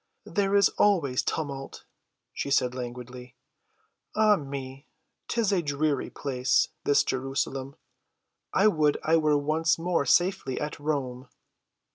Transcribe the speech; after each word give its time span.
"There 0.25 0.55
is 0.55 0.69
always 0.79 1.21
tumult," 1.21 1.85
she 2.33 2.49
said 2.49 2.73
languidly. 2.73 3.35
"Ah 4.15 4.35
me, 4.35 4.87
'tis 5.27 5.51
a 5.51 5.61
dreary 5.61 6.09
place—this 6.09 7.03
Jerusalem. 7.03 7.75
I 8.51 8.67
would 8.67 8.97
I 9.03 9.17
were 9.17 9.37
once 9.37 9.77
more 9.77 10.07
safely 10.07 10.59
at 10.59 10.79
Rome." 10.79 11.27